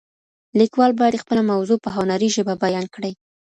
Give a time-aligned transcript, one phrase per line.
[0.59, 3.11] لیکوال باید خپله موضوع په هنري ژبه بیان کړي.